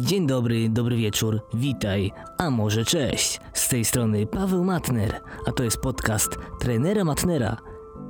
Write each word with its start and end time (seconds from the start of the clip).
Dzień 0.00 0.26
dobry, 0.26 0.68
dobry 0.68 0.96
wieczór, 0.96 1.40
witaj, 1.54 2.12
a 2.38 2.50
może 2.50 2.84
cześć. 2.84 3.40
Z 3.52 3.68
tej 3.68 3.84
strony 3.84 4.26
Paweł 4.26 4.64
Matner, 4.64 5.20
a 5.46 5.52
to 5.52 5.62
jest 5.62 5.76
podcast 5.76 6.30
trenera 6.60 7.04
Matnera. 7.04 7.56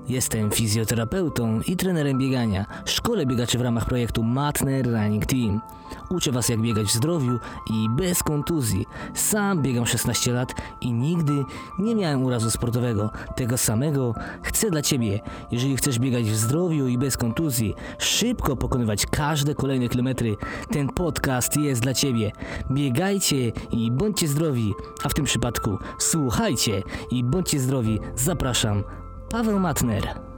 Jestem 0.08 0.50
fizjoterapeutą 0.50 1.60
i 1.66 1.76
trenerem 1.76 2.18
biegania. 2.18 2.66
Szkole 2.84 3.26
biegaczy 3.26 3.58
w 3.58 3.60
ramach 3.60 3.86
projektu 3.86 4.22
Matner 4.22 4.86
Running 4.86 5.26
Team. 5.26 5.60
Uczę 6.10 6.32
Was 6.32 6.48
jak 6.48 6.60
biegać 6.60 6.86
w 6.86 6.92
zdrowiu 6.92 7.38
i 7.70 7.88
bez 7.90 8.22
kontuzji. 8.22 8.86
Sam 9.14 9.62
biegam 9.62 9.86
16 9.86 10.32
lat 10.32 10.54
i 10.80 10.92
nigdy 10.92 11.44
nie 11.78 11.94
miałem 11.94 12.24
urazu 12.24 12.50
sportowego. 12.50 13.10
Tego 13.36 13.58
samego 13.58 14.14
chcę 14.42 14.70
dla 14.70 14.82
Ciebie. 14.82 15.20
Jeżeli 15.50 15.76
chcesz 15.76 15.98
biegać 15.98 16.24
w 16.24 16.36
zdrowiu 16.36 16.86
i 16.86 16.98
bez 16.98 17.16
kontuzji, 17.16 17.74
szybko 17.98 18.56
pokonywać 18.56 19.06
każde 19.06 19.54
kolejne 19.54 19.88
kilometry, 19.88 20.36
ten 20.70 20.88
podcast 20.88 21.56
jest 21.56 21.82
dla 21.82 21.94
Ciebie. 21.94 22.32
Biegajcie 22.70 23.52
i 23.70 23.90
bądźcie 23.90 24.28
zdrowi, 24.28 24.74
a 25.04 25.08
w 25.08 25.14
tym 25.14 25.24
przypadku 25.24 25.78
słuchajcie 25.98 26.82
i 27.10 27.24
bądźcie 27.24 27.60
zdrowi. 27.60 28.00
Zapraszam, 28.16 28.84
Paweł 29.30 29.60
Matner. 29.60 30.29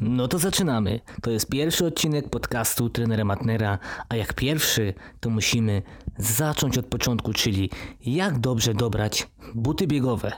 No 0.00 0.28
to 0.28 0.38
zaczynamy. 0.38 1.00
To 1.22 1.30
jest 1.30 1.48
pierwszy 1.48 1.86
odcinek 1.86 2.28
podcastu 2.28 2.90
trenera 2.90 3.24
Matnera, 3.24 3.78
a 4.08 4.16
jak 4.16 4.34
pierwszy, 4.34 4.94
to 5.20 5.30
musimy 5.30 5.82
zacząć 6.18 6.78
od 6.78 6.86
początku, 6.86 7.32
czyli 7.32 7.70
jak 8.06 8.38
dobrze 8.38 8.74
dobrać 8.74 9.28
buty 9.54 9.86
biegowe. 9.86 10.32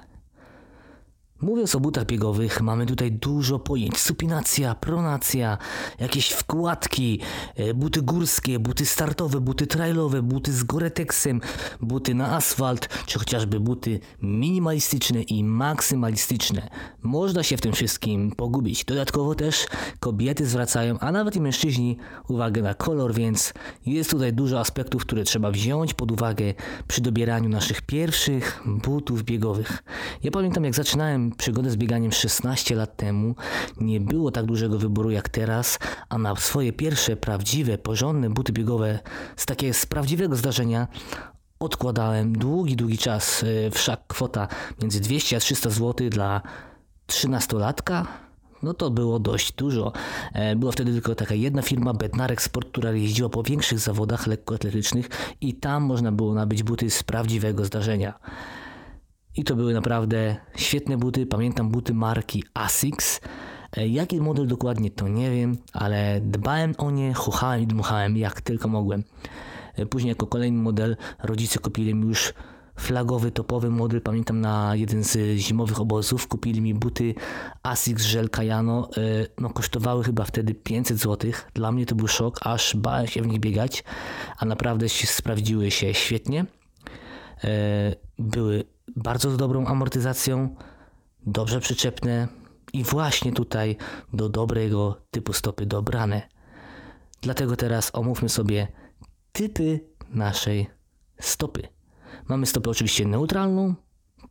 Mówiąc 1.43 1.75
o 1.75 1.81
butach 1.81 2.07
biegowych, 2.07 2.61
mamy 2.61 2.87
tutaj 2.87 3.13
dużo 3.13 3.59
pojęć. 3.59 3.99
Supinacja, 3.99 4.75
pronacja, 4.75 5.59
jakieś 5.99 6.29
wkładki, 6.29 7.21
e, 7.57 7.75
buty 7.75 8.03
górskie, 8.03 8.59
buty 8.59 8.87
startowe, 8.87 9.41
buty 9.41 9.67
trailowe, 9.67 10.23
buty 10.23 10.53
z 10.53 10.65
goreteksem, 10.65 11.41
buty 11.81 12.15
na 12.15 12.37
asfalt, 12.37 12.89
czy 13.07 13.19
chociażby 13.19 13.61
buty 13.61 14.01
minimalistyczne 14.23 15.23
i 15.23 15.45
maksymalistyczne. 15.45 16.69
Można 17.03 17.43
się 17.43 17.56
w 17.56 17.61
tym 17.61 17.73
wszystkim 17.73 18.33
pogubić. 18.33 18.84
Dodatkowo 18.84 19.34
też 19.34 19.67
kobiety 20.01 20.47
zwracają, 20.47 20.99
a 20.99 21.12
nawet 21.12 21.37
i 21.37 21.41
mężczyźni, 21.41 21.97
uwagę 22.29 22.62
na 22.62 22.75
kolor, 22.75 23.15
więc 23.15 23.55
jest 23.87 24.11
tutaj 24.11 24.33
dużo 24.33 24.61
aspektów, 24.61 25.03
które 25.03 25.25
trzeba 25.25 25.51
wziąć 25.51 25.95
pod 25.95 26.12
uwagę 26.12 26.55
przy 26.89 27.01
dobieraniu 27.01 27.49
naszych 27.49 27.83
pierwszych 27.83 28.62
butów 28.67 29.23
biegowych. 29.23 29.83
Ja 30.23 30.31
pamiętam 30.31 30.65
jak 30.65 30.75
zaczynałem 30.75 31.31
przygodę 31.38 31.70
z 31.70 31.77
bieganiem 31.77 32.12
16 32.12 32.75
lat 32.75 32.97
temu 32.97 33.34
nie 33.80 34.00
było 34.00 34.30
tak 34.30 34.47
dużego 34.47 34.78
wyboru 34.78 35.11
jak 35.11 35.28
teraz, 35.28 35.78
a 36.08 36.19
na 36.19 36.36
swoje 36.36 36.72
pierwsze 36.72 37.16
prawdziwe, 37.16 37.78
porządne 37.78 38.30
buty 38.30 38.52
biegowe 38.52 38.98
z 39.36 39.47
takiego 39.47 39.75
z 39.75 39.86
prawdziwego 39.86 40.36
zdarzenia 40.36 40.88
odkładałem 41.58 42.38
długi, 42.38 42.77
długi 42.77 42.98
czas. 42.98 43.44
E, 43.66 43.70
wszak 43.70 44.06
kwota 44.06 44.48
między 44.83 45.00
200 45.00 45.36
a 45.36 45.41
300 45.41 45.70
zł 45.70 46.10
dla 46.10 46.42
13-latka 47.06 48.06
no 48.62 48.75
to 48.75 48.91
było 48.91 49.19
dość 49.19 49.53
dużo. 49.53 49.92
E, 50.33 50.56
była 50.56 50.72
wtedy 50.72 50.92
tylko 50.92 51.14
taka 51.14 51.34
jedna 51.34 51.62
firma, 51.62 51.94
Bednarek 51.94 52.42
Sport, 52.42 52.69
która 52.69 52.92
jeździła 52.92 53.28
po 53.28 53.42
większych 53.42 53.78
zawodach 53.78 54.27
lekkoatletycznych 54.27 55.08
i 55.41 55.55
tam 55.55 55.83
można 55.83 56.12
było 56.12 56.34
nabyć 56.34 56.62
buty 56.62 56.91
z 56.91 57.03
prawdziwego 57.03 57.64
zdarzenia. 57.64 58.19
I 59.36 59.44
to 59.44 59.56
były 59.56 59.75
naprawdę 59.75 60.36
świetne 60.56 60.97
buty. 60.97 61.27
Pamiętam 61.27 61.69
buty 61.70 61.94
marki 61.94 62.44
Asics. 62.55 63.20
E, 63.77 63.88
jaki 63.88 64.20
model 64.20 64.47
dokładnie 64.47 64.91
to 64.91 65.08
nie 65.08 65.30
wiem, 65.30 65.56
ale 65.72 66.20
dbałem 66.20 66.75
o 66.78 66.91
nie, 66.91 67.14
chuchałem 67.14 67.62
i 67.62 67.66
dmuchałem 67.66 68.16
jak 68.16 68.41
tylko 68.41 68.69
mogłem. 68.69 69.05
E, 69.75 69.86
później 69.86 70.08
jako 70.08 70.27
kolejny 70.27 70.62
model 70.62 70.97
rodzice 71.22 71.58
kupili 71.58 71.94
mi 71.94 72.08
już 72.08 72.34
flagowy, 72.78 73.30
topowy 73.30 73.70
model. 73.70 74.00
Pamiętam 74.00 74.41
na 74.41 74.77
jeden 74.77 75.05
z 75.05 75.38
zimowych 75.38 75.81
obozów 75.81 76.28
kupili 76.28 76.60
mi 76.60 76.75
buty 76.75 77.15
Asics 77.62 78.12
Gel 78.12 78.31
Kayano. 78.31 78.88
E, 78.97 79.00
no, 79.41 79.50
kosztowały 79.50 80.04
chyba 80.04 80.25
wtedy 80.25 80.54
500 80.54 80.98
zł. 80.98 81.31
Dla 81.54 81.72
mnie 81.72 81.87
to 81.87 81.94
był 81.94 82.09
szok, 82.09 82.38
aż 82.42 82.76
bałem 82.76 83.06
się 83.06 83.22
w 83.22 83.26
nich 83.26 83.41
biegać, 83.41 83.84
a 84.38 84.44
naprawdę 84.44 84.88
sprawdziły 84.88 85.71
się 85.71 85.94
świetnie. 85.94 86.47
Były 88.19 88.65
bardzo 89.03 89.31
z 89.31 89.37
dobrą 89.37 89.67
amortyzacją, 89.67 90.57
dobrze 91.27 91.61
przyczepne 91.61 92.29
i 92.73 92.85
właśnie 92.85 93.33
tutaj 93.33 93.77
do 94.13 94.29
dobrego 94.29 94.97
typu 95.11 95.33
stopy 95.33 95.67
dobrane. 95.67 96.23
Dlatego 97.21 97.57
teraz 97.57 97.91
omówmy 97.93 98.29
sobie 98.29 98.69
typy 99.33 99.81
naszej 100.11 100.67
stopy. 101.21 101.63
Mamy 102.29 102.47
stopę 102.47 102.71
oczywiście 102.71 103.07
neutralną, 103.07 103.75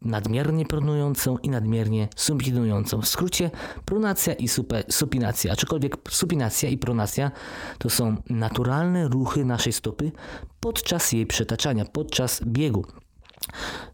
nadmiernie 0.02 0.66
pronującą 0.66 1.38
i 1.38 1.50
nadmiernie 1.50 2.08
supinującą. 2.16 3.02
W 3.02 3.08
skrócie 3.08 3.52
pronacja 3.86 4.34
i 4.34 4.48
supinacja. 4.90 5.53
Aczkolwiek 5.53 5.98
supinacja 6.09 6.70
i 6.70 6.78
pronacja 6.78 7.32
to 7.78 7.90
są 7.90 8.16
naturalne 8.30 9.08
ruchy 9.08 9.46
naszej 9.46 9.74
stopy 9.74 10.12
podczas 10.59 11.12
jej 11.12 11.26
przetaczania, 11.26 11.86
podczas 11.86 12.42
biegu. 12.44 12.86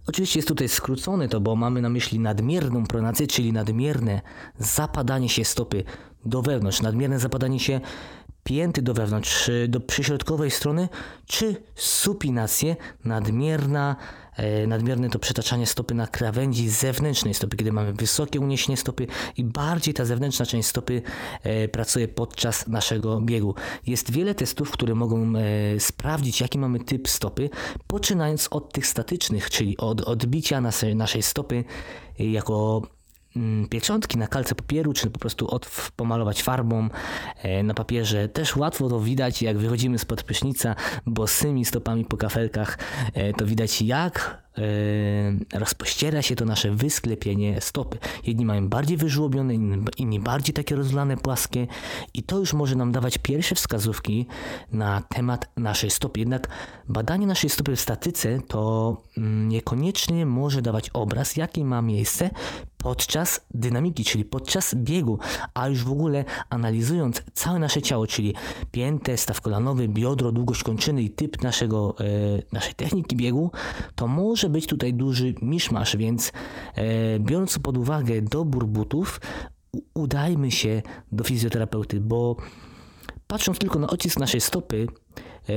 Oczywiście 0.07 0.39
jest 0.39 0.47
tutaj 0.47 0.69
skrócony 0.69 1.29
to, 1.29 1.41
bo 1.41 1.55
mamy 1.55 1.81
na 1.81 1.89
myśli 1.89 2.19
nadmierną 2.19 2.85
pronację, 2.87 3.27
czyli 3.27 3.53
nadmierne 3.53 4.21
zapadanie 4.59 5.29
się 5.29 5.45
stopy 5.45 5.83
do 6.25 6.41
wewnątrz, 6.41 6.81
nadmierne 6.81 7.19
zapadanie 7.19 7.59
się 7.59 7.81
pięty 8.47 8.81
do 8.81 8.93
wewnątrz, 8.93 9.51
do 9.67 9.79
przyśrodkowej 9.79 10.51
strony, 10.51 10.89
czy 11.25 11.55
supinację, 11.75 12.75
nadmierna, 13.05 13.95
e, 14.35 14.67
nadmierne 14.67 15.09
to 15.09 15.19
przetaczanie 15.19 15.65
stopy 15.65 15.95
na 15.95 16.07
krawędzi 16.07 16.69
zewnętrznej 16.69 17.33
stopy, 17.33 17.57
kiedy 17.57 17.71
mamy 17.71 17.93
wysokie 17.93 18.39
uniesienie 18.39 18.77
stopy 18.77 19.07
i 19.37 19.43
bardziej 19.43 19.93
ta 19.93 20.05
zewnętrzna 20.05 20.45
część 20.45 20.69
stopy 20.69 21.01
e, 21.43 21.67
pracuje 21.67 22.07
podczas 22.07 22.67
naszego 22.67 23.21
biegu. 23.21 23.55
Jest 23.87 24.11
wiele 24.11 24.35
testów, 24.35 24.71
które 24.71 24.95
mogą 24.95 25.33
e, 25.35 25.79
sprawdzić, 25.79 26.41
jaki 26.41 26.59
mamy 26.59 26.79
typ 26.79 27.09
stopy, 27.09 27.49
poczynając 27.87 28.47
od 28.51 28.73
tych 28.73 28.87
statycznych, 28.87 29.49
czyli 29.49 29.77
od 29.77 30.01
odbicia 30.01 30.61
naszej, 30.61 31.23
stopy 31.23 31.63
jako 32.19 32.81
pieczątki 33.69 34.17
na 34.17 34.27
kalce 34.27 34.55
papieru, 34.55 34.93
czy 34.93 35.09
po 35.09 35.19
prostu 35.19 35.47
od, 35.47 35.91
pomalować 35.95 36.43
farbą 36.43 36.89
e, 37.35 37.63
na 37.63 37.73
papierze. 37.73 38.29
Też 38.29 38.55
łatwo 38.55 38.89
to 38.89 38.99
widać, 38.99 39.41
jak 39.41 39.57
wychodzimy 39.57 39.99
spod 39.99 40.23
prysznica 40.23 40.75
bosymi 41.05 41.65
stopami 41.65 42.05
po 42.05 42.17
kafelkach, 42.17 42.77
e, 43.13 43.33
to 43.33 43.45
widać 43.45 43.81
jak 43.81 44.43
e, 44.57 45.59
rozpościera 45.59 46.21
się 46.21 46.35
to 46.35 46.45
nasze 46.45 46.71
wysklepienie 46.71 47.61
stopy. 47.61 47.97
Jedni 48.23 48.45
mają 48.45 48.69
bardziej 48.69 48.97
wyżłobione, 48.97 49.53
inni 49.97 50.19
bardziej 50.19 50.53
takie 50.53 50.75
rozlane, 50.75 51.17
płaskie 51.17 51.67
i 52.13 52.23
to 52.23 52.39
już 52.39 52.53
może 52.53 52.75
nam 52.75 52.91
dawać 52.91 53.17
pierwsze 53.17 53.55
wskazówki 53.55 54.25
na 54.71 55.01
temat 55.01 55.49
naszej 55.57 55.89
stopy. 55.89 56.19
Jednak 56.19 56.47
badanie 56.89 57.27
naszej 57.27 57.49
stopy 57.49 57.75
w 57.75 57.81
statyce 57.81 58.39
to 58.47 58.97
mm, 59.17 59.49
niekoniecznie 59.49 60.25
może 60.25 60.61
dawać 60.61 60.89
obraz, 60.89 61.35
jaki 61.35 61.63
ma 61.63 61.81
miejsce 61.81 62.29
podczas 62.77 63.41
dynamiki, 63.53 64.05
czyli 64.05 64.25
podczas 64.25 64.75
biegu, 64.75 65.19
a 65.53 65.67
już 65.67 65.83
w 65.83 65.91
ogóle 65.91 66.25
analizując 66.49 67.23
całe 67.33 67.59
nasze 67.59 67.81
ciało, 67.81 68.07
czyli 68.07 68.33
piętę, 68.71 69.17
staw 69.17 69.41
kolanowy, 69.41 69.87
biodro, 69.87 70.31
długość 70.31 70.63
kończyny 70.63 71.03
i 71.03 71.09
typ 71.09 71.43
naszego, 71.43 71.95
e, 71.99 72.03
naszej 72.51 72.73
techniki 72.73 73.15
biegu, 73.15 73.51
to 73.95 74.07
może 74.07 74.49
być 74.49 74.67
tutaj 74.67 74.93
duży 74.93 75.35
miszmasz, 75.41 75.97
więc 75.97 76.31
e, 76.75 77.19
biorąc 77.19 77.59
pod 77.59 77.77
uwagę 77.77 78.21
dobór 78.21 78.67
butów, 78.67 79.21
udajmy 79.93 80.51
się 80.51 80.81
do 81.11 81.23
fizjoterapeuty, 81.23 81.99
bo 81.99 82.35
patrząc 83.27 83.59
tylko 83.59 83.79
na 83.79 83.87
odcisk 83.87 84.19
naszej 84.19 84.41
stopy, 84.41 84.87
e, 85.49 85.53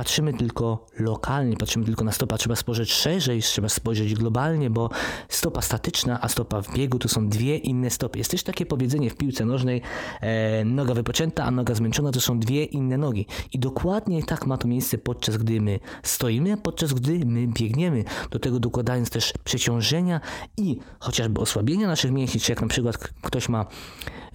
patrzymy 0.00 0.32
tylko 0.32 0.86
lokalnie, 0.98 1.56
patrzymy 1.56 1.84
tylko 1.84 2.04
na 2.04 2.12
stopę, 2.12 2.38
trzeba 2.38 2.56
spojrzeć 2.56 2.92
szerzej, 2.92 3.42
trzeba 3.42 3.68
spojrzeć 3.68 4.14
globalnie, 4.14 4.70
bo 4.70 4.90
stopa 5.28 5.62
statyczna, 5.62 6.20
a 6.20 6.28
stopa 6.28 6.62
w 6.62 6.74
biegu 6.74 6.98
to 6.98 7.08
są 7.08 7.28
dwie 7.28 7.56
inne 7.56 7.90
stopy. 7.90 8.18
Jest 8.18 8.30
też 8.30 8.42
takie 8.42 8.66
powiedzenie 8.66 9.10
w 9.10 9.16
piłce 9.16 9.44
nożnej, 9.44 9.82
e, 10.20 10.64
noga 10.64 10.94
wypoczęta, 10.94 11.44
a 11.44 11.50
noga 11.50 11.74
zmęczona 11.74 12.12
to 12.12 12.20
są 12.20 12.38
dwie 12.38 12.64
inne 12.64 12.98
nogi. 12.98 13.26
I 13.52 13.58
dokładnie 13.58 14.22
tak 14.22 14.46
ma 14.46 14.56
to 14.56 14.68
miejsce 14.68 14.98
podczas 14.98 15.36
gdy 15.36 15.60
my 15.60 15.80
stoimy, 16.02 16.56
podczas 16.56 16.92
gdy 16.92 17.26
my 17.26 17.46
biegniemy. 17.46 18.04
Do 18.30 18.38
tego 18.38 18.60
dokładając 18.60 19.10
też 19.10 19.32
przeciążenia 19.44 20.20
i 20.56 20.78
chociażby 21.00 21.40
osłabienia 21.40 21.86
naszych 21.86 22.10
mięśni, 22.10 22.40
czy 22.40 22.52
jak 22.52 22.62
na 22.62 22.68
przykład 22.68 22.98
ktoś 23.22 23.48
ma 23.48 23.66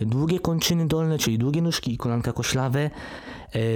długie 0.01 0.39
kończyny 0.39 0.87
dolne, 0.87 1.17
czyli 1.17 1.37
długie 1.37 1.61
nóżki 1.61 1.93
i 1.93 1.97
kolanka 1.97 2.33
koślawe, 2.33 2.89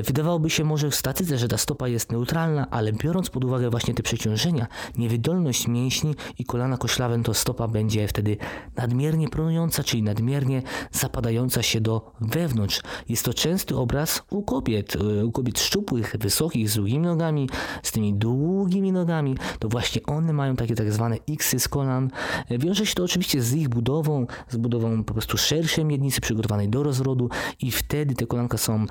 wydawałoby 0.04 0.50
się 0.50 0.64
może 0.64 0.90
w 0.90 0.96
statyce, 0.96 1.38
że 1.38 1.48
ta 1.48 1.58
stopa 1.58 1.88
jest 1.88 2.12
neutralna, 2.12 2.68
ale 2.72 2.94
biorąc 2.94 3.30
pod 3.30 3.46
uwagę 3.46 3.70
właśnie 3.70 3.94
te 3.94 4.04
przeciążenia, 4.04 4.68
niewydolność 4.98 5.68
mięśni 5.68 6.16
i 6.40 6.46
kolana 6.46 6.78
koślawe, 6.78 7.24
to 7.24 7.34
stopa 7.34 7.68
będzie 7.68 8.08
wtedy 8.08 8.38
nadmiernie 8.76 9.30
pronująca, 9.30 9.84
czyli 9.84 10.04
nadmiernie 10.04 10.62
zapadająca 10.92 11.64
się 11.64 11.82
do 11.82 12.12
wewnątrz. 12.22 12.82
Jest 13.10 13.26
to 13.26 13.34
częsty 13.34 13.76
obraz 13.78 14.24
u 14.30 14.44
kobiet, 14.44 14.96
e, 14.96 15.26
u 15.26 15.32
kobiet 15.32 15.60
szczupłych, 15.60 16.16
wysokich, 16.20 16.70
z 16.70 16.76
długimi 16.76 17.06
nogami, 17.06 17.50
z 17.84 17.92
tymi 17.92 18.14
długimi 18.14 18.92
nogami. 18.92 19.38
To 19.60 19.70
właśnie 19.70 20.04
one 20.04 20.34
mają 20.34 20.56
takie 20.56 20.76
tak 20.76 20.94
zwane 20.94 21.18
xy 21.30 21.60
z 21.60 21.68
kolan. 21.68 22.10
E, 22.50 22.58
wiąże 22.58 22.86
się 22.86 22.96
to 22.96 23.04
oczywiście 23.04 23.42
z 23.42 23.54
ich 23.54 23.70
budową, 23.70 24.28
z 24.50 24.58
budową 24.58 25.04
po 25.04 25.14
prostu 25.14 25.38
szerszej 25.38 25.86
miednicy 25.86 26.22
przygotowanej 26.22 26.70
do 26.70 26.84
rozrodu 26.84 27.30
i 27.62 27.72
wtedy 27.72 28.16
te 28.16 28.26
kolanka 28.26 28.58
są 28.58 28.86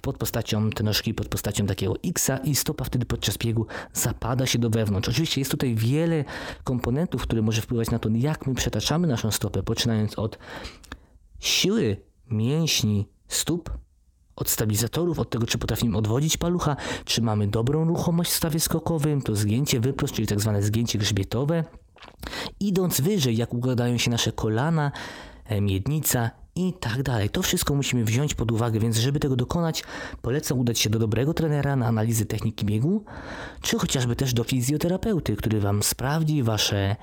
pod 0.00 0.18
postacią, 0.18 0.70
te 0.70 0.84
nóżki 0.84 1.14
pod 1.14 1.28
postacią 1.28 1.66
takiego 1.66 1.94
X 2.04 2.30
i 2.44 2.54
stopa 2.54 2.84
wtedy 2.84 3.06
podczas 3.06 3.36
biegu 3.36 3.66
zapada 3.92 4.46
się 4.46 4.58
do 4.58 4.70
wewnątrz. 4.70 5.08
Oczywiście 5.08 5.40
jest 5.40 5.50
tutaj 5.50 5.74
wiele 5.74 6.24
komponentów, 6.64 7.22
które 7.22 7.42
może 7.42 7.62
wpływać 7.62 7.90
na 7.90 7.98
to, 7.98 8.08
jak 8.08 8.46
my 8.46 8.54
przetaczamy 8.54 9.06
naszą 9.06 9.30
stopę, 9.30 9.62
poczynając 9.62 10.18
od 10.18 10.38
siły 11.40 11.96
mięśni 12.30 13.08
stóp, 13.28 13.70
od 14.36 14.48
stabilizatorów, 14.48 15.18
od 15.18 15.30
tego, 15.30 15.46
czy 15.46 15.58
potrafimy 15.58 15.98
odwodzić 15.98 16.36
palucha, 16.36 16.76
czy 17.04 17.22
mamy 17.22 17.48
dobrą 17.48 17.84
ruchomość 17.84 18.30
w 18.30 18.34
stawie 18.36 18.60
skokowym, 18.60 19.22
to 19.22 19.36
zgięcie 19.36 19.80
wyprost, 19.80 20.14
czyli 20.14 20.28
tak 20.28 20.40
zwane 20.40 20.62
zgięcie 20.62 20.98
grzbietowe. 20.98 21.64
Idąc 22.60 23.00
wyżej, 23.00 23.36
jak 23.36 23.54
układają 23.54 23.98
się 23.98 24.10
nasze 24.10 24.32
kolana, 24.32 24.92
miednica 25.50 26.30
i 26.54 26.72
tak 26.80 27.02
dalej. 27.02 27.30
To 27.30 27.42
wszystko 27.42 27.74
musimy 27.74 28.04
wziąć 28.04 28.34
pod 28.34 28.52
uwagę, 28.52 28.80
więc 28.80 28.96
żeby 28.96 29.20
tego 29.20 29.36
dokonać, 29.36 29.84
polecam 30.22 30.58
udać 30.58 30.78
się 30.78 30.90
do 30.90 30.98
dobrego 30.98 31.34
trenera 31.34 31.76
na 31.76 31.86
analizy 31.86 32.26
techniki 32.26 32.66
biegu, 32.66 33.04
czy 33.62 33.78
chociażby 33.78 34.16
też 34.16 34.34
do 34.34 34.44
fizjoterapeuty, 34.44 35.36
który 35.36 35.60
Wam 35.60 35.82
sprawdzi 35.82 36.42
Wasze 36.42 36.96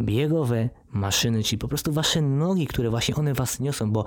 biegowe 0.00 0.68
maszyny, 0.92 1.42
czyli 1.42 1.58
po 1.58 1.68
prostu 1.68 1.92
Wasze 1.92 2.22
nogi, 2.22 2.66
które 2.66 2.90
właśnie 2.90 3.14
one 3.14 3.34
Was 3.34 3.60
niosą, 3.60 3.90
bo 3.92 4.04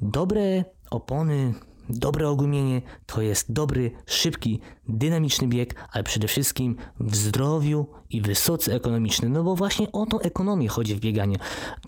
dobre 0.00 0.64
opony, 0.90 1.54
Dobre 1.94 2.28
ogumienie 2.28 2.82
to 3.06 3.22
jest 3.22 3.52
dobry, 3.52 3.90
szybki, 4.06 4.60
dynamiczny 4.88 5.48
bieg, 5.48 5.88
ale 5.92 6.04
przede 6.04 6.28
wszystkim 6.28 6.76
w 7.00 7.16
zdrowiu 7.16 7.86
i 8.10 8.20
wysoce 8.20 8.74
ekonomiczny. 8.74 9.28
No 9.28 9.44
bo 9.44 9.56
właśnie 9.56 9.92
o 9.92 10.06
tą 10.06 10.20
ekonomię 10.20 10.68
chodzi 10.68 10.94
w 10.94 11.00
bieganiu. 11.00 11.38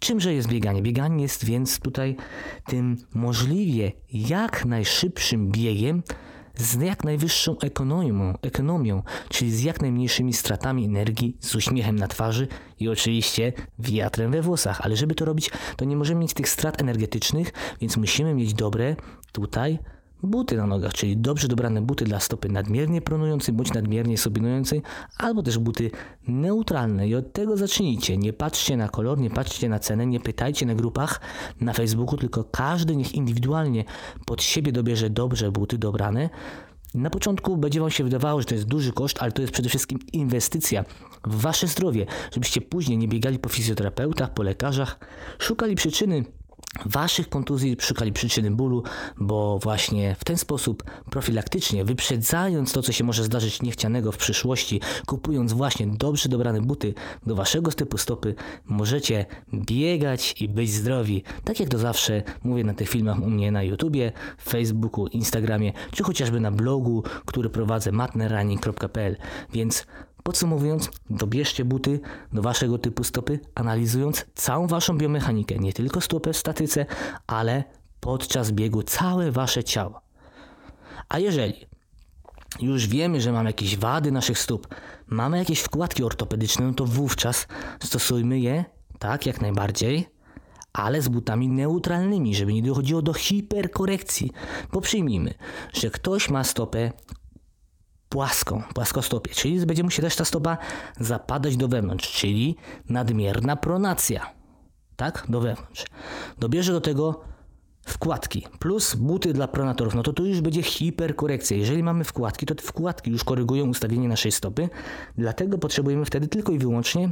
Czymże 0.00 0.34
jest 0.34 0.48
bieganie? 0.48 0.82
Bieganie 0.82 1.22
jest 1.22 1.44
więc 1.44 1.80
tutaj 1.80 2.16
tym 2.66 2.96
możliwie 3.14 3.92
jak 4.12 4.64
najszybszym 4.64 5.50
biegiem 5.50 6.02
z 6.56 6.80
jak 6.80 7.04
najwyższą 7.04 7.58
ekonomią, 7.58 8.34
ekonomią, 8.42 9.02
czyli 9.28 9.50
z 9.50 9.62
jak 9.62 9.80
najmniejszymi 9.80 10.32
stratami 10.32 10.84
energii, 10.84 11.36
z 11.40 11.54
uśmiechem 11.54 11.96
na 11.96 12.08
twarzy 12.08 12.48
i 12.80 12.88
oczywiście 12.88 13.52
wiatrem 13.78 14.32
we 14.32 14.42
włosach. 14.42 14.80
Ale 14.80 14.96
żeby 14.96 15.14
to 15.14 15.24
robić, 15.24 15.50
to 15.76 15.84
nie 15.84 15.96
możemy 15.96 16.20
mieć 16.20 16.34
tych 16.34 16.48
strat 16.48 16.80
energetycznych, 16.80 17.52
więc 17.80 17.96
musimy 17.96 18.34
mieć 18.34 18.54
dobre 18.54 18.96
tutaj 19.32 19.78
buty 20.26 20.56
na 20.56 20.66
nogach, 20.66 20.92
czyli 20.92 21.16
dobrze 21.16 21.48
dobrane 21.48 21.82
buty 21.82 22.04
dla 22.04 22.20
stopy 22.20 22.48
nadmiernie 22.48 23.00
pronującej 23.00 23.54
bądź 23.54 23.72
nadmiernie 23.72 24.18
sobinującej, 24.18 24.82
albo 25.18 25.42
też 25.42 25.58
buty 25.58 25.90
neutralne. 26.28 27.08
I 27.08 27.14
od 27.14 27.32
tego 27.32 27.56
zacznijcie. 27.56 28.16
Nie 28.16 28.32
patrzcie 28.32 28.76
na 28.76 28.88
kolor, 28.88 29.18
nie 29.18 29.30
patrzcie 29.30 29.68
na 29.68 29.78
cenę, 29.78 30.06
nie 30.06 30.20
pytajcie 30.20 30.66
na 30.66 30.74
grupach 30.74 31.20
na 31.60 31.72
Facebooku, 31.72 32.16
tylko 32.16 32.44
każdy 32.44 32.96
niech 32.96 33.14
indywidualnie 33.14 33.84
pod 34.26 34.42
siebie 34.42 34.72
dobierze 34.72 35.10
dobrze 35.10 35.52
buty 35.52 35.78
dobrane. 35.78 36.30
Na 36.94 37.10
początku 37.10 37.56
będzie 37.56 37.80
Wam 37.80 37.90
się 37.90 38.04
wydawało, 38.04 38.40
że 38.40 38.46
to 38.46 38.54
jest 38.54 38.66
duży 38.66 38.92
koszt, 38.92 39.16
ale 39.20 39.32
to 39.32 39.42
jest 39.42 39.52
przede 39.52 39.68
wszystkim 39.68 39.98
inwestycja 40.12 40.84
w 41.26 41.40
Wasze 41.40 41.66
zdrowie, 41.66 42.06
żebyście 42.32 42.60
później 42.60 42.98
nie 42.98 43.08
biegali 43.08 43.38
po 43.38 43.48
fizjoterapeutach, 43.48 44.34
po 44.34 44.42
lekarzach, 44.42 44.98
szukali 45.38 45.74
przyczyny 45.74 46.24
Waszych 46.86 47.28
kontuzji 47.28 47.76
szukali 47.80 48.12
przyczyny 48.12 48.50
bólu, 48.50 48.82
bo 49.16 49.58
właśnie 49.58 50.16
w 50.18 50.24
ten 50.24 50.36
sposób 50.36 50.84
profilaktycznie, 51.10 51.84
wyprzedzając 51.84 52.72
to, 52.72 52.82
co 52.82 52.92
się 52.92 53.04
może 53.04 53.24
zdarzyć 53.24 53.62
niechcianego 53.62 54.12
w 54.12 54.16
przyszłości, 54.16 54.80
kupując 55.06 55.52
właśnie 55.52 55.86
dobrze 55.86 56.28
dobrane 56.28 56.60
buty 56.60 56.94
do 57.26 57.34
Waszego 57.34 57.72
typu 57.72 57.98
stopy, 57.98 58.34
możecie 58.66 59.26
biegać 59.54 60.34
i 60.40 60.48
być 60.48 60.72
zdrowi. 60.72 61.22
Tak 61.44 61.60
jak 61.60 61.68
to 61.68 61.78
zawsze 61.78 62.22
mówię 62.42 62.64
na 62.64 62.74
tych 62.74 62.88
filmach 62.88 63.22
u 63.22 63.30
mnie 63.30 63.52
na 63.52 63.62
YouTubie, 63.62 64.12
Facebooku, 64.44 65.06
Instagramie, 65.06 65.72
czy 65.92 66.02
chociażby 66.02 66.40
na 66.40 66.50
blogu, 66.50 67.02
który 67.24 67.50
prowadzę 67.50 67.92
matnerunning.pl. 67.92 69.16
Więc 69.52 69.86
Podsumowując, 70.26 70.90
dobierzcie 71.10 71.64
buty 71.64 72.00
do 72.32 72.42
waszego 72.42 72.78
typu 72.78 73.04
stopy, 73.04 73.40
analizując 73.54 74.26
całą 74.34 74.66
waszą 74.66 74.98
biomechanikę, 74.98 75.58
nie 75.58 75.72
tylko 75.72 76.00
stopę 76.00 76.32
w 76.32 76.36
statyce, 76.36 76.86
ale 77.26 77.64
podczas 78.00 78.50
biegu 78.50 78.82
całe 78.82 79.32
wasze 79.32 79.64
ciało. 79.64 80.00
A 81.08 81.18
jeżeli 81.18 81.66
już 82.60 82.86
wiemy, 82.86 83.20
że 83.20 83.32
mamy 83.32 83.48
jakieś 83.48 83.76
wady 83.76 84.12
naszych 84.12 84.38
stóp, 84.38 84.74
mamy 85.06 85.38
jakieś 85.38 85.60
wkładki 85.60 86.04
ortopedyczne, 86.04 86.66
no 86.66 86.74
to 86.74 86.84
wówczas 86.84 87.46
stosujmy 87.82 88.40
je, 88.40 88.64
tak, 88.98 89.26
jak 89.26 89.40
najbardziej, 89.40 90.08
ale 90.72 91.02
z 91.02 91.08
butami 91.08 91.48
neutralnymi, 91.48 92.34
żeby 92.34 92.52
nie 92.52 92.62
dochodziło 92.62 93.02
do 93.02 93.12
hiperkorekcji. 93.12 94.32
Bo 94.72 94.80
przyjmijmy, 94.80 95.34
że 95.72 95.90
ktoś 95.90 96.30
ma 96.30 96.44
stopę 96.44 96.92
płaską, 98.14 98.62
płaskostopie, 98.74 99.34
czyli 99.34 99.66
będzie 99.66 99.82
mu 99.82 99.90
też 99.90 100.16
ta 100.16 100.24
stopa 100.24 100.58
zapadać 101.00 101.56
do 101.56 101.68
wewnątrz, 101.68 102.12
czyli 102.12 102.56
nadmierna 102.88 103.56
pronacja, 103.56 104.30
tak, 104.96 105.26
do 105.28 105.40
wewnątrz. 105.40 105.84
Dobierze 106.38 106.72
do 106.72 106.80
tego 106.80 107.20
wkładki 107.86 108.46
plus 108.58 108.94
buty 108.94 109.32
dla 109.32 109.48
pronatorów, 109.48 109.94
no 109.94 110.02
to 110.02 110.12
tu 110.12 110.26
już 110.26 110.40
będzie 110.40 110.62
hiperkorekcja. 110.62 111.56
Jeżeli 111.56 111.82
mamy 111.82 112.04
wkładki, 112.04 112.46
to 112.46 112.54
te 112.54 112.62
wkładki 112.62 113.10
już 113.10 113.24
korygują 113.24 113.68
ustawienie 113.68 114.08
naszej 114.08 114.32
stopy, 114.32 114.68
dlatego 115.18 115.58
potrzebujemy 115.58 116.04
wtedy 116.04 116.28
tylko 116.28 116.52
i 116.52 116.58
wyłącznie 116.58 117.10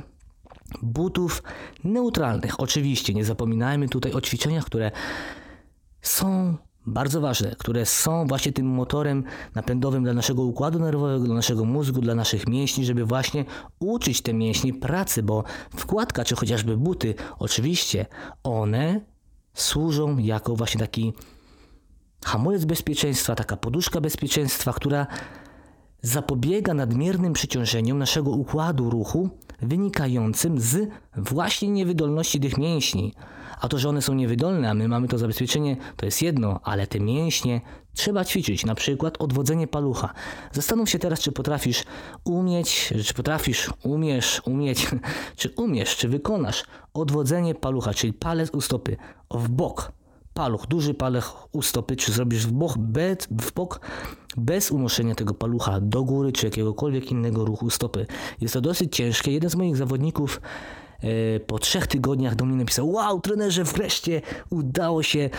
butów 0.83 1.43
neutralnych. 1.85 2.61
Oczywiście 2.61 3.15
nie 3.15 3.25
zapominajmy 3.25 3.89
tutaj 3.89 4.13
o 4.13 4.21
ćwiczeniach, 4.21 4.65
które 4.65 4.91
są 6.03 6.57
bardzo 6.87 7.21
ważne, 7.21 7.57
które 7.59 7.87
są 7.87 8.27
właśnie 8.27 8.53
tym 8.53 8.67
motorem 8.67 9.25
napędowym 9.55 10.05
dla 10.05 10.13
naszego 10.13 10.43
układu 10.43 10.79
nerwowego, 10.79 11.25
dla 11.25 11.35
naszego 11.35 11.65
mózgu, 11.65 12.01
dla 12.01 12.15
naszych 12.15 12.49
mięśni, 12.49 12.85
żeby 12.85 13.05
właśnie 13.05 13.45
uczyć 13.81 14.23
te 14.23 14.35
mięśnie 14.35 14.75
pracy, 14.75 15.23
bo 15.23 15.45
wkładka 15.77 16.25
czy 16.25 16.37
chociażby 16.37 16.77
buty, 16.77 17.15
oczywiście 17.39 18.07
one 18.43 19.01
służą 19.55 20.19
jako 20.19 20.57
właśnie 20.57 20.81
taki 20.81 21.13
hamulec 22.25 22.65
bezpieczeństwa, 22.65 23.35
taka 23.35 23.57
poduszka 23.57 24.01
bezpieczeństwa, 24.01 24.73
która 24.73 25.07
zapobiega 26.03 26.75
nadmiernym 26.75 27.33
przyciążeniom 27.33 27.99
naszego 27.99 28.31
układu 28.31 28.91
ruchu 28.91 29.31
wynikającym 29.63 30.61
z 30.61 30.89
właśnie 31.17 31.69
niewydolności 31.69 32.41
tych 32.41 32.59
mięśni. 32.59 33.15
A 33.63 33.69
to, 33.69 33.79
że 33.79 33.89
one 33.89 34.03
są 34.03 34.15
niewydolne, 34.15 34.71
a 34.71 34.75
my 34.75 34.89
mamy 34.89 35.09
to 35.09 35.19
zabezpieczenie, 35.19 35.77
to 35.97 36.07
jest 36.07 36.23
jedno, 36.23 36.61
ale 36.63 36.87
te 36.87 37.01
mięśnie 37.01 37.61
trzeba 37.95 38.25
ćwiczyć, 38.25 38.67
na 38.67 38.75
przykład 38.75 39.17
odwodzenie 39.19 39.67
palucha. 39.67 40.13
Zastanów 40.53 40.91
się 40.91 40.99
teraz, 40.99 41.21
czy 41.21 41.33
potrafisz 41.33 41.85
umieć, 42.25 42.93
czy 43.05 43.15
potrafisz, 43.15 43.71
umiesz, 43.83 44.43
umieć, 44.45 44.91
czy 45.37 45.51
umiesz, 45.57 45.97
czy 45.97 46.09
wykonasz 46.09 46.65
odwodzenie 46.95 47.55
palucha, 47.55 47.95
czyli 47.95 48.13
palec 48.13 48.51
u 48.51 48.61
stopy 48.61 48.97
w 49.31 49.49
bok, 49.49 49.93
paluch, 50.35 50.67
duży 50.67 50.95
paluch 50.95 51.49
u 51.53 51.63
stopy, 51.63 51.97
czy 51.97 52.13
zrobisz 52.13 52.47
w 52.47 52.53
bok, 52.53 52.79
bez, 52.79 53.19
w 53.31 53.53
bok 53.53 53.81
bez 54.37 54.71
unoszenia 54.71 55.15
tego 55.15 55.35
palucha 55.35 55.81
do 55.81 56.05
góry, 56.05 56.33
czy 56.33 56.47
jakiegokolwiek 56.47 57.11
innego 57.11 57.45
ruchu 57.45 57.71
stopy. 57.71 58.07
Jest 58.41 58.55
to 58.55 58.61
dosyć 58.61 58.97
ciężkie. 58.97 59.33
Jeden 59.33 59.51
z 59.51 59.55
moich 59.55 59.77
zawodników 59.77 60.41
po 61.47 61.59
trzech 61.59 61.87
tygodniach 61.87 62.35
do 62.35 62.45
mnie 62.45 62.57
napisał: 62.57 62.91
Wow, 62.91 63.21
trenerze, 63.21 63.65
wreszcie 63.65 64.23
udało 64.51 65.03
się 65.03 65.31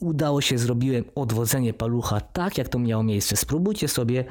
udało 0.00 0.40
się, 0.40 0.58
zrobiłem 0.58 1.04
odwodzenie 1.14 1.74
palucha 1.74 2.20
tak, 2.20 2.58
jak 2.58 2.68
to 2.68 2.78
miało 2.78 3.02
miejsce. 3.02 3.36
Spróbujcie 3.36 3.88
sobie 3.88 4.24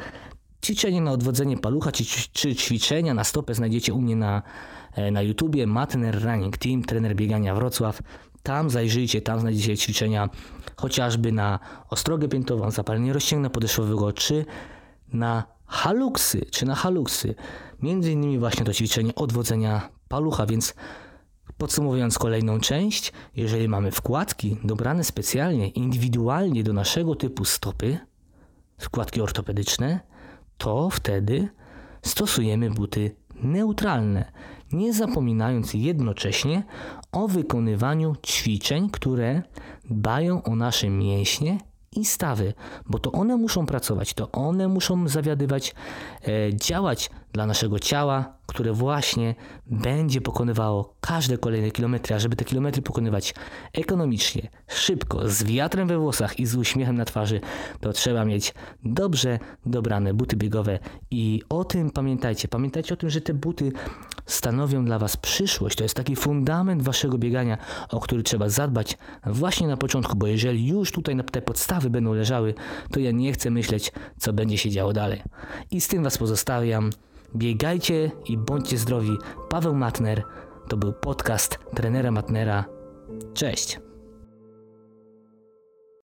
ćwiczenie 0.65 1.01
na 1.01 1.11
odwodzenie 1.11 1.57
palucha, 1.57 1.91
czy, 1.91 2.03
czy 2.33 2.55
ćwiczenia 2.55 3.13
na 3.13 3.23
stopę 3.23 3.53
znajdziecie 3.55 3.93
u 3.93 4.01
mnie 4.01 4.15
na, 4.15 4.41
e, 4.95 5.11
na 5.11 5.21
YouTubie, 5.21 5.67
Matner 5.67 6.23
Running 6.23 6.57
Team, 6.57 6.83
trener 6.83 7.15
biegania 7.15 7.55
Wrocław. 7.55 7.99
Tam 8.43 8.69
zajrzyjcie, 8.69 9.21
tam 9.21 9.39
znajdziecie 9.39 9.77
ćwiczenia 9.77 10.29
chociażby 10.75 11.31
na 11.31 11.59
ostrogę 11.89 12.27
piętową, 12.27 12.71
zapalenie 12.71 13.13
rozcięgna 13.13 13.49
podeszwowego, 13.49 14.13
czy 14.13 14.45
na 15.13 15.43
haluksy, 15.65 16.45
czy 16.51 16.65
na 16.65 16.75
haluksy. 16.75 17.35
Między 17.81 18.11
innymi 18.11 18.39
właśnie 18.39 18.65
to 18.65 18.73
ćwiczenie 18.73 19.15
odwodzenia 19.15 19.89
palucha, 20.11 20.45
więc 20.45 20.75
Podsumowując 21.57 22.17
kolejną 22.19 22.59
część, 22.59 23.13
jeżeli 23.35 23.67
mamy 23.67 23.91
wkładki 23.91 24.57
dobrane 24.63 25.03
specjalnie, 25.03 25.67
indywidualnie 25.67 26.63
do 26.63 26.73
naszego 26.73 27.15
typu 27.15 27.45
stopy, 27.45 27.97
wkładki 28.77 29.21
ortopedyczne, 29.21 29.99
to 30.57 30.89
wtedy 30.89 31.49
stosujemy 32.01 32.69
buty 32.69 33.15
neutralne, 33.35 34.31
nie 34.71 34.93
zapominając 34.93 35.73
jednocześnie 35.73 36.63
o 37.11 37.27
wykonywaniu 37.27 38.15
ćwiczeń, 38.25 38.89
które 38.89 39.41
dbają 39.89 40.43
o 40.43 40.55
nasze 40.55 40.89
mięśnie 40.89 41.59
i 41.95 42.05
stawy, 42.05 42.53
bo 42.85 42.99
to 42.99 43.11
one 43.11 43.37
muszą 43.37 43.65
pracować, 43.65 44.13
to 44.13 44.31
one 44.31 44.67
muszą 44.67 45.07
zawiadywać, 45.07 45.75
e, 46.27 46.55
działać 46.55 47.09
dla 47.33 47.45
naszego 47.45 47.79
ciała, 47.79 48.33
które 48.47 48.73
właśnie 48.73 49.35
będzie 49.65 50.21
pokonywało 50.21 50.93
każde 51.01 51.37
kolejne 51.37 51.71
kilometry, 51.71 52.15
a 52.15 52.19
żeby 52.19 52.35
te 52.35 52.45
kilometry 52.45 52.81
pokonywać 52.81 53.33
ekonomicznie, 53.73 54.49
szybko, 54.67 55.29
z 55.29 55.43
wiatrem 55.43 55.87
we 55.87 55.97
włosach 55.97 56.39
i 56.39 56.45
z 56.45 56.55
uśmiechem 56.55 56.95
na 56.95 57.05
twarzy, 57.05 57.41
to 57.79 57.93
trzeba 57.93 58.25
mieć 58.25 58.53
dobrze 58.83 59.39
dobrane 59.65 60.13
buty 60.13 60.35
biegowe 60.35 60.79
i 61.11 61.41
o 61.49 61.63
tym 61.63 61.91
pamiętajcie. 61.91 62.47
Pamiętajcie 62.47 62.93
o 62.93 62.97
tym, 62.97 63.09
że 63.09 63.21
te 63.21 63.33
buty 63.33 63.71
stanowią 64.25 64.85
dla 64.85 64.99
Was 64.99 65.17
przyszłość. 65.17 65.77
To 65.77 65.83
jest 65.83 65.95
taki 65.95 66.15
fundament 66.15 66.83
Waszego 66.83 67.17
biegania, 67.17 67.57
o 67.89 67.99
który 67.99 68.23
trzeba 68.23 68.49
zadbać 68.49 68.97
właśnie 69.25 69.67
na 69.67 69.77
początku, 69.77 70.15
bo 70.15 70.27
jeżeli 70.27 70.67
już 70.67 70.91
tutaj 70.91 71.15
te 71.31 71.41
podstawy 71.41 71.89
będą 71.89 72.13
leżały, 72.13 72.53
to 72.91 72.99
ja 72.99 73.11
nie 73.11 73.33
chcę 73.33 73.51
myśleć, 73.51 73.91
co 74.19 74.33
będzie 74.33 74.57
się 74.57 74.69
działo 74.69 74.93
dalej. 74.93 75.21
I 75.71 75.81
z 75.81 75.87
tym 75.87 76.03
Was 76.03 76.17
pozostawiam. 76.17 76.89
Biegajcie 77.35 78.11
i 78.25 78.37
bądźcie 78.37 78.77
zdrowi. 78.77 79.17
Paweł 79.49 79.75
Matner. 79.75 80.23
To 80.67 80.77
był 80.77 80.93
podcast 80.93 81.59
trenera 81.75 82.11
Matnera. 82.11 82.65
Cześć. 83.33 83.79